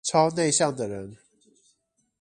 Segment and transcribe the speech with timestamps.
[0.03, 1.15] 超內向的人